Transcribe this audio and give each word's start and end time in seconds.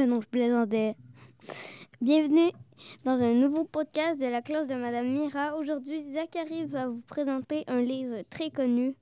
Ben 0.00 0.08
non, 0.08 0.22
je 0.22 0.28
plaisantais. 0.28 0.96
Bienvenue 2.00 2.52
dans 3.04 3.20
un 3.20 3.34
nouveau 3.34 3.64
podcast 3.64 4.18
de 4.18 4.24
la 4.24 4.40
classe 4.40 4.66
de 4.66 4.74
Madame 4.74 5.06
Mira. 5.06 5.54
Aujourd'hui, 5.58 6.00
Zachary 6.00 6.64
va 6.64 6.88
vous 6.88 7.02
présenter 7.02 7.64
un 7.66 7.82
livre 7.82 8.22
très 8.30 8.50
connu, 8.50 8.96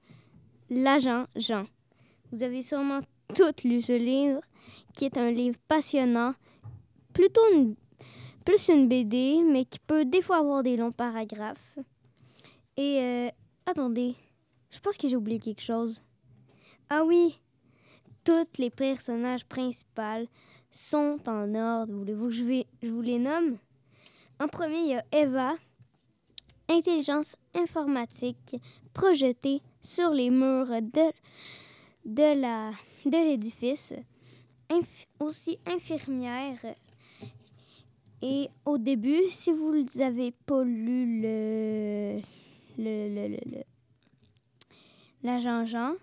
L'agent 0.71 1.27
Jean. 1.37 1.67
Vous 2.33 2.43
avez 2.43 2.63
sûrement 2.63 2.99
tous 3.33 3.63
lu 3.63 3.81
ce 3.81 3.93
livre, 3.93 4.41
qui 4.93 5.05
est 5.05 5.17
un 5.17 5.31
livre 5.31 5.57
passionnant, 5.69 6.35
plutôt 7.13 7.49
une, 7.55 7.77
plus 8.45 8.67
une 8.67 8.89
BD, 8.89 9.41
mais 9.49 9.67
qui 9.67 9.79
peut 9.79 10.05
des 10.05 10.21
fois 10.21 10.39
avoir 10.39 10.65
des 10.65 10.77
longs 10.77 10.91
paragraphes. 10.91 11.79
Et 12.77 12.99
euh, 13.01 13.29
attendez, 13.67 14.17
je 14.71 14.81
pense 14.81 14.97
que 14.97 15.07
j'ai 15.07 15.15
oublié 15.15 15.39
quelque 15.39 15.63
chose. 15.63 16.03
Ah 16.91 17.05
oui, 17.05 17.39
tous 18.25 18.49
les 18.59 18.71
personnages 18.71 19.45
principaux 19.45 20.27
sont 20.71 21.19
en 21.27 21.55
ordre. 21.55 21.93
Voulez-vous 21.93 22.29
que 22.29 22.35
je, 22.35 22.89
vous 22.89 23.01
les 23.01 23.19
nomme? 23.19 23.57
En 24.41 24.49
premier, 24.49 24.79
il 24.79 24.89
y 24.89 24.95
a 24.95 25.05
Eva, 25.13 25.55
intelligence 26.69 27.37
informatique 27.55 28.57
projetée 28.93 29.63
sur 29.81 30.11
les 30.11 30.31
murs 30.31 30.81
de, 32.05 32.41
la, 32.41 32.73
l'édifice. 33.05 33.95
aussi 35.19 35.59
infirmière. 35.67 36.59
Et 38.21 38.49
au 38.65 38.79
début, 38.79 39.29
si 39.29 39.53
vous 39.53 39.85
n'avez 39.97 40.33
pas 40.33 40.65
lu 40.65 41.21
le, 41.23 42.21
le, 42.77 43.09
le, 43.15 43.29
le, 43.29 43.63
l'agent 45.23 45.65
Jean, 45.65 45.95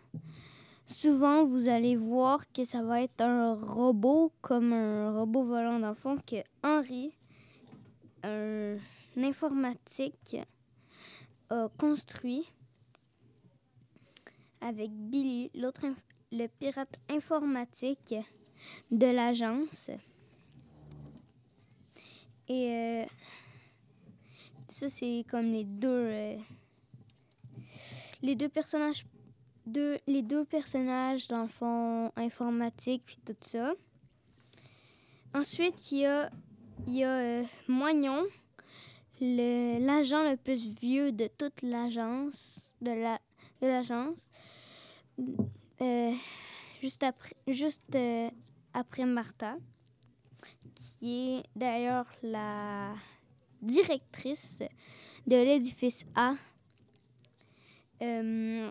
souvent 0.85 1.45
vous 1.45 1.67
allez 1.67 1.95
voir 1.95 2.51
que 2.51 2.63
ça 2.63 2.83
va 2.83 3.01
être 3.01 3.21
un 3.21 3.53
robot 3.55 4.31
comme 4.41 4.73
un 4.73 5.17
robot 5.17 5.43
volant 5.43 5.79
d'enfant 5.79 6.17
que 6.17 6.37
Henri, 6.63 7.13
un 8.23 8.77
informatique, 9.17 10.37
a 11.49 11.69
construit 11.77 12.51
avec 14.61 14.91
Billy, 14.91 15.51
le 15.53 16.47
pirate 16.47 16.99
informatique 17.09 18.15
de 18.91 19.07
l'agence. 19.07 19.91
Et 22.47 22.69
euh, 22.69 23.05
ça, 24.67 24.89
c'est 24.89 25.25
comme 25.29 25.51
les 25.51 25.63
deux, 25.63 25.87
euh, 25.89 26.37
les 28.21 28.35
deux 28.35 28.49
personnages 28.49 29.05
deux, 29.65 29.99
les 30.07 30.21
deux 30.21 30.45
personnages, 30.45 31.27
dans 31.27 31.43
le 31.43 31.47
fond, 31.47 32.11
informatique, 32.15 33.03
puis 33.05 33.17
tout 33.25 33.35
ça. 33.41 33.73
Ensuite, 35.33 35.91
il 35.91 35.99
y 35.99 36.05
a, 36.05 36.29
y 36.87 37.03
a 37.03 37.17
euh, 37.17 37.43
Moignon, 37.67 38.23
l'agent 39.19 40.23
le, 40.23 40.35
plus 40.35 40.79
vieux 40.79 41.11
de 41.11 41.27
toute 41.27 41.61
l'agence, 41.61 42.73
de 42.81 42.91
la. 42.91 43.19
Euh, 45.81 46.11
juste 46.81 47.03
après, 47.03 47.35
juste 47.47 47.95
euh, 47.95 48.29
après 48.73 49.05
Martha, 49.05 49.57
qui 50.75 51.37
est 51.37 51.43
d'ailleurs 51.55 52.05
la 52.21 52.93
directrice 53.61 54.61
de 55.25 55.35
l'édifice 55.35 56.05
A. 56.15 56.35
Euh, 58.01 58.69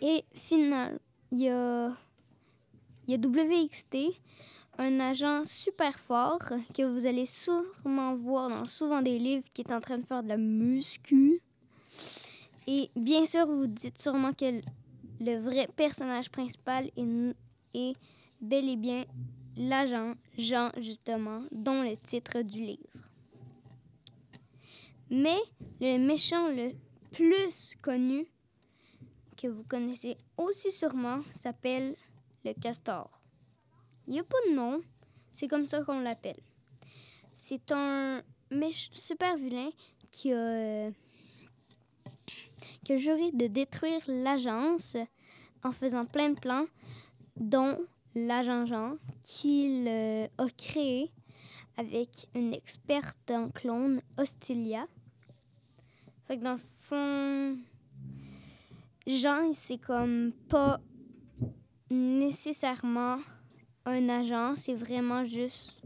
et 0.00 0.24
final, 0.34 0.98
il 1.30 1.40
y 1.40 1.48
a, 1.48 1.92
WXT, 3.08 3.96
un 4.78 5.00
agent 5.00 5.44
super 5.44 5.98
fort 5.98 6.38
que 6.74 6.82
vous 6.82 7.06
allez 7.06 7.26
sûrement 7.26 8.14
voir 8.14 8.48
dans 8.48 8.64
souvent 8.64 9.02
des 9.02 9.18
livres 9.18 9.46
qui 9.52 9.62
est 9.62 9.72
en 9.72 9.80
train 9.80 9.98
de 9.98 10.06
faire 10.06 10.22
de 10.22 10.28
la 10.28 10.36
muscu. 10.36 11.40
Et 12.66 12.88
bien 12.96 13.26
sûr, 13.26 13.46
vous 13.46 13.66
dites 13.66 13.98
sûrement 13.98 14.32
que 14.32 14.60
le 15.20 15.38
vrai 15.38 15.68
personnage 15.76 16.30
principal 16.30 16.90
est, 16.96 17.34
est 17.74 17.94
bel 18.40 18.68
et 18.68 18.76
bien 18.76 19.04
l'agent 19.56 20.14
Jean, 20.38 20.70
justement, 20.78 21.42
dont 21.52 21.82
le 21.82 21.96
titre 21.96 22.42
du 22.42 22.60
livre. 22.60 23.10
Mais 25.10 25.38
le 25.80 25.98
méchant 25.98 26.48
le 26.48 26.72
plus 27.10 27.74
connu 27.82 28.26
que 29.40 29.48
vous 29.48 29.64
connaissez 29.64 30.18
aussi 30.36 30.70
sûrement 30.70 31.22
s'appelle 31.34 31.96
le 32.44 32.52
castor. 32.52 33.10
Il 34.06 34.14
n'y 34.14 34.20
a 34.20 34.24
pas 34.24 34.36
de 34.48 34.54
nom, 34.54 34.80
c'est 35.32 35.48
comme 35.48 35.66
ça 35.66 35.82
qu'on 35.82 36.00
l'appelle. 36.00 36.40
C'est 37.34 37.72
un 37.72 38.22
super 38.94 39.36
vilain 39.36 39.70
qui 40.10 40.32
a, 40.32 40.90
qui 42.84 42.92
a 42.92 42.96
juré 42.96 43.30
de 43.32 43.46
détruire 43.46 44.02
l'agence 44.08 44.96
en 45.62 45.72
faisant 45.72 46.04
plein 46.04 46.30
de 46.30 46.40
plans, 46.40 46.66
dont 47.36 47.78
l'agent 48.14 48.66
Jean 48.66 48.96
qu'il 49.22 49.88
a 49.88 50.48
créé 50.58 51.10
avec 51.76 52.28
une 52.34 52.52
experte 52.52 53.30
en 53.30 53.48
clone, 53.48 54.02
Hostilia. 54.18 54.86
Fait 56.26 56.36
que 56.36 56.42
dans 56.42 56.52
le 56.52 56.58
fond, 56.58 57.56
Jean, 59.18 59.52
c'est 59.54 59.78
comme 59.78 60.32
pas 60.48 60.80
nécessairement 61.90 63.18
un 63.84 64.08
agent, 64.08 64.56
c'est 64.56 64.74
vraiment 64.74 65.24
juste 65.24 65.82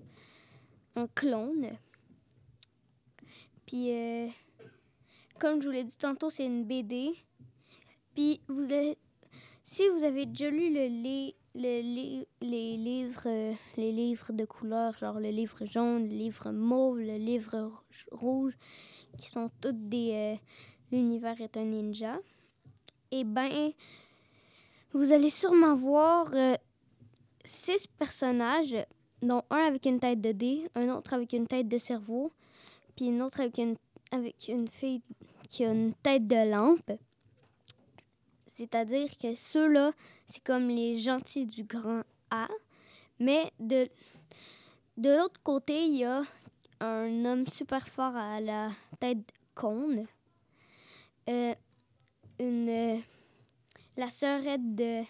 un 0.96 1.06
clone. 1.08 1.70
Puis, 3.66 3.90
euh, 3.92 4.28
comme 5.38 5.62
je 5.62 5.66
vous 5.66 5.72
l'ai 5.72 5.84
dit 5.84 5.96
tantôt, 5.96 6.28
c'est 6.28 6.44
une 6.44 6.64
BD. 6.64 7.14
Puis, 8.14 8.42
si 9.64 9.88
vous 9.88 10.04
avez 10.04 10.26
déjà 10.26 10.50
lu 10.50 10.70
les 10.70 11.34
livres 11.56 13.24
de 14.32 14.44
couleur, 14.44 14.98
genre 14.98 15.18
le 15.18 15.30
livre 15.30 15.64
jaune, 15.64 16.06
le 16.08 16.14
livre 16.14 16.52
mauve, 16.52 17.00
le 17.00 17.16
livre 17.16 17.72
rouge, 18.12 18.52
qui 19.18 19.30
sont 19.30 19.50
toutes 19.60 19.88
des. 19.88 20.12
Euh, 20.12 20.36
l'univers 20.92 21.40
est 21.40 21.56
un 21.56 21.64
ninja 21.64 22.20
eh 23.10 23.24
bien, 23.24 23.72
vous 24.92 25.12
allez 25.12 25.30
sûrement 25.30 25.74
voir 25.74 26.30
euh, 26.34 26.54
six 27.44 27.86
personnages, 27.86 28.76
dont 29.22 29.42
un 29.50 29.66
avec 29.66 29.86
une 29.86 29.98
tête 29.98 30.20
de 30.20 30.32
dé, 30.32 30.68
un 30.74 30.88
autre 30.90 31.14
avec 31.14 31.32
une 31.32 31.46
tête 31.46 31.68
de 31.68 31.78
cerveau, 31.78 32.32
puis 32.96 33.06
une 33.06 33.22
autre 33.22 33.40
avec 33.40 33.58
une, 33.58 33.76
avec 34.10 34.48
une 34.48 34.68
fille 34.68 35.02
qui 35.48 35.64
a 35.64 35.72
une 35.72 35.94
tête 35.94 36.26
de 36.26 36.50
lampe. 36.50 36.92
C'est-à-dire 38.48 39.08
que 39.20 39.34
ceux-là, 39.34 39.92
c'est 40.26 40.42
comme 40.42 40.68
les 40.68 40.98
gentils 40.98 41.46
du 41.46 41.64
grand 41.64 42.02
A. 42.30 42.48
Mais 43.18 43.52
de, 43.58 43.88
l'autre 44.96 45.40
côté, 45.42 45.86
il 45.86 45.96
y 45.96 46.04
a 46.04 46.22
un 46.80 47.24
homme 47.24 47.46
super 47.48 47.88
fort 47.88 48.14
à 48.14 48.40
la 48.40 48.68
tête 49.00 49.18
cône. 49.54 50.06
Euh, 51.28 51.54
une 52.38 52.68
euh, 52.68 52.98
la 53.96 54.10
sœurette 54.10 54.74
de 54.74 55.02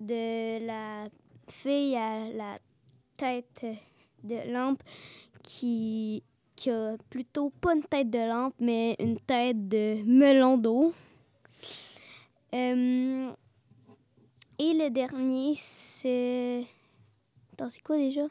de 0.00 0.64
la 0.66 1.08
fille 1.48 1.96
à 1.96 2.28
la 2.30 2.58
tête 3.16 3.66
de 4.22 4.52
lampe 4.52 4.82
qui, 5.42 6.22
qui 6.54 6.70
a 6.70 6.96
plutôt 7.10 7.50
pas 7.50 7.74
une 7.74 7.82
tête 7.82 8.10
de 8.10 8.18
lampe 8.18 8.54
mais 8.60 8.96
une 8.98 9.18
tête 9.18 9.68
de 9.68 10.02
melon 10.04 10.58
d'eau. 10.58 10.94
Euh, 12.54 13.30
et 14.58 14.74
le 14.74 14.88
dernier 14.90 15.54
c'est 15.56 16.64
Attends, 17.52 17.70
c'est 17.70 17.82
quoi 17.82 17.96
déjà? 17.96 18.26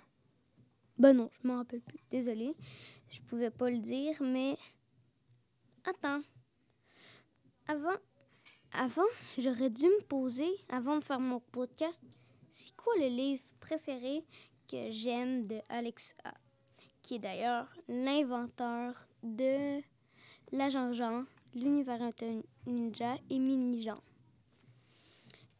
Ben 0.97 1.13
non, 1.13 1.29
je 1.31 1.47
m'en 1.47 1.57
rappelle 1.57 1.81
plus. 1.81 1.99
Désolée. 2.09 2.55
Je 3.09 3.19
pouvais 3.21 3.51
pas 3.51 3.69
le 3.69 3.77
dire 3.77 4.15
mais 4.21 4.57
attends 5.85 6.21
avant, 7.67 7.97
avant 8.71 9.07
j'aurais 9.37 9.69
dû 9.69 9.85
me 9.85 10.01
poser, 10.03 10.49
avant 10.69 10.97
de 10.97 11.03
faire 11.03 11.19
mon 11.19 11.39
podcast, 11.39 12.01
c'est 12.49 12.75
quoi 12.75 12.93
le 12.97 13.07
livre 13.07 13.43
préféré 13.59 14.23
que 14.67 14.91
j'aime 14.91 15.47
de 15.47 15.59
Alex 15.69 16.15
A, 16.23 16.33
qui 17.01 17.15
est 17.15 17.19
d'ailleurs 17.19 17.67
l'inventeur 17.87 19.07
de 19.23 19.81
l'agent 20.51 20.91
Jean, 20.93 21.25
l'univers 21.53 21.99
ninja 22.65 23.15
et 23.29 23.39
mini-Jean. 23.39 23.99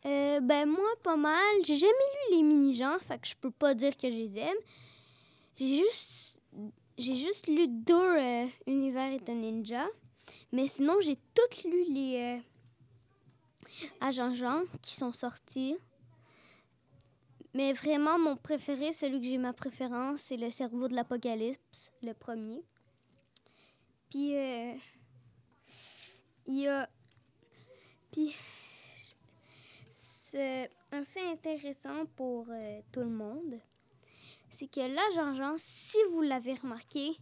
Euh, 0.06 0.40
ben 0.40 0.66
moi, 0.68 0.90
pas 1.04 1.18
mal. 1.18 1.56
J'ai 1.64 1.76
jamais 1.76 1.92
lu 1.92 2.38
les 2.38 2.44
mini-Jean, 2.44 3.00
fait 3.00 3.20
que 3.20 3.28
je 3.28 3.36
peux 3.36 3.52
pas 3.52 3.74
dire 3.74 3.98
que 3.98 4.10
je 4.10 4.16
les 4.16 4.38
aime. 4.38 4.58
J'ai 5.58 5.78
juste, 5.78 6.40
j'ai 6.98 7.16
juste 7.16 7.48
lu 7.48 7.68
deux 7.68 7.96
euh, 7.96 8.46
univers 8.68 9.12
et 9.12 9.22
un 9.28 9.36
ninja. 9.36 9.86
Mais 10.52 10.68
sinon, 10.68 11.00
j'ai 11.02 11.18
toutes 11.34 11.64
lu 11.64 11.84
les 11.90 12.18
euh, 12.18 12.40
Agents 14.02 14.34
Jean 14.34 14.64
qui 14.82 14.96
sont 14.96 15.14
sortis. 15.14 15.76
Mais 17.54 17.74
vraiment, 17.74 18.20
mon 18.20 18.36
préféré, 18.36 18.92
celui 18.92 19.20
que 19.20 19.26
j'ai 19.26 19.38
ma 19.38 19.54
préférence, 19.54 20.22
c'est 20.22 20.38
le 20.38 20.52
cerveau 20.52 20.88
de 20.88 20.96
l'Apocalypse, 20.96 21.92
le 22.04 22.14
premier. 22.14 22.64
Puis, 24.10 24.36
euh, 24.36 24.74
il 26.46 26.60
y 26.60 26.68
a. 26.68 26.90
Puis, 28.12 28.36
c'est 29.92 30.70
un 30.92 31.04
fait 31.04 31.32
intéressant 31.32 32.06
pour 32.16 32.48
euh, 32.50 32.82
tout 32.92 33.02
le 33.02 33.10
monde. 33.10 33.60
C'est 34.50 34.68
que 34.72 34.82
là, 34.82 35.02
Jean-Jean, 35.16 35.56
si 35.58 35.98
vous 36.12 36.22
l'avez 36.22 36.54
remarqué, 36.56 37.18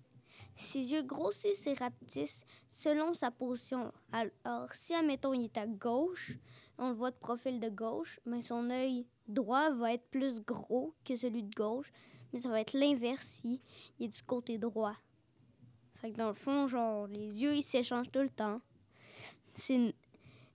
ses 0.56 0.92
yeux 0.92 1.02
grossissent 1.02 1.68
et 1.68 1.74
rapetissent 1.74 2.44
selon 2.70 3.14
sa 3.14 3.32
position. 3.32 3.92
Alors, 4.12 4.74
si, 4.74 4.94
admettons, 4.94 5.34
il 5.34 5.46
est 5.46 5.58
à 5.58 5.68
gauche, 5.68 6.34
on 6.78 6.90
le 6.90 6.96
voit 6.96 7.12
de 7.12 7.18
profil 7.18 7.60
de 7.60 7.70
gauche, 7.70 8.20
mais 8.26 8.42
son 8.42 8.70
œil 8.70 9.06
droit 9.28 9.72
va 9.72 9.94
être 9.94 10.08
plus 10.10 10.42
gros 10.42 10.94
que 11.04 11.16
celui 11.16 11.44
de 11.44 11.54
gauche, 11.56 11.92
mais 12.32 12.40
ça 12.40 12.50
va 12.50 12.62
être 12.62 12.74
l'inverse 12.74 13.26
si 13.26 13.62
il 14.00 14.06
est 14.06 14.10
du 14.10 14.24
côté 14.24 14.58
droit. 14.58 14.96
Fait 15.96 16.12
que 16.12 16.18
dans 16.18 16.30
le 16.30 16.36
fond, 16.36 16.68
genre, 16.68 17.08
les 17.08 17.42
yeux, 17.42 17.56
ils 17.56 17.64
s'échangent 17.64 18.12
tout 18.12 18.20
le 18.20 18.30
temps. 18.30 18.62
C'est 19.54 19.76
une, 19.76 19.94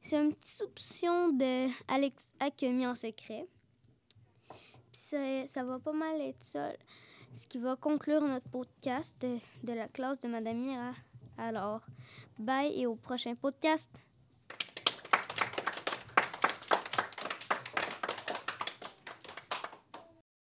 petite 0.02 0.44
soupçon 0.44 1.31
de 1.31 1.69
Alex 1.88 2.32
A 2.38 2.50
qui 2.50 2.67
a 2.67 2.70
mis 2.70 2.87
en 2.87 2.94
secret. 2.94 3.47
Puis 4.49 5.00
ça, 5.00 5.47
ça 5.47 5.64
va 5.64 5.79
pas 5.79 5.93
mal 5.93 6.20
être 6.20 6.43
ça, 6.43 6.73
ce 7.34 7.46
qui 7.46 7.58
va 7.58 7.76
conclure 7.76 8.22
notre 8.22 8.48
podcast 8.48 9.14
de, 9.20 9.72
la 9.72 9.88
classe 9.88 10.20
de 10.20 10.28
Madame 10.28 10.58
Mira. 10.58 10.92
Alors, 11.38 11.82
bye 12.38 12.72
et 12.78 12.86
au 12.86 12.96
prochain 12.96 13.34
podcast. 13.34 13.90